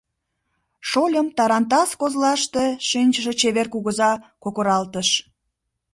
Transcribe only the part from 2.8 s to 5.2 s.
шинчыше чевер кугыза кокыралтыш: